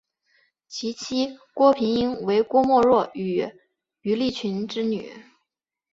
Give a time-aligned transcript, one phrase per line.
[0.67, 3.53] 其妻郭平英为郭沫若与
[4.01, 5.11] 于立群之女。